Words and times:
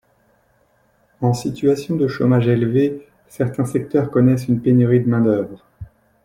En 1.19 1.35
situation 1.35 1.95
de 1.95 2.07
chômage 2.07 2.47
élevé, 2.47 3.07
certains 3.27 3.65
secteurs 3.67 4.09
connaissent 4.09 4.47
une 4.47 4.59
pénurie 4.59 5.01
de 5.03 5.07
main 5.07 5.21
d’œuvre. 5.21 5.63